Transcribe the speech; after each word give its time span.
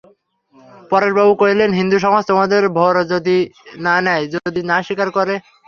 পরেশবাবু 0.91 1.33
কহিলেন, 1.41 1.69
হিন্দুসমাজ 1.79 2.23
তোমাদের 2.31 2.61
ভার 2.77 2.95
যদি 3.13 3.37
না 3.85 3.95
নেয়, 4.05 4.23
যদি 4.35 4.59
না 4.69 4.77
স্বীকার 4.85 5.09
করে? 5.17 5.35